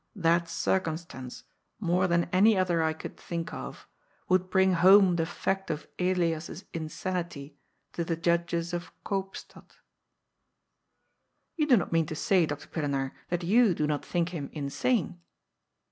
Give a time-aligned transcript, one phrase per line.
[0.15, 1.43] That circumstance,
[1.79, 3.87] more than any other I could think of,
[4.29, 7.55] would bring home the fact of Elias's insanity
[7.93, 9.73] to the judges of Koopstad.""
[11.55, 12.47] You do not mean to say.
[12.47, 12.67] Dr.
[12.67, 15.21] Pillenaar, that you do not think him insane